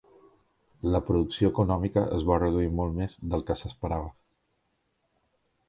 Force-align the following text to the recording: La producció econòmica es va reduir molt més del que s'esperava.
La 0.95 1.01
producció 1.09 1.51
econòmica 1.53 2.05
es 2.17 2.25
va 2.31 2.39
reduir 2.45 2.73
molt 2.79 2.97
més 3.03 3.21
del 3.35 3.47
que 3.51 3.59
s'esperava. 3.63 4.11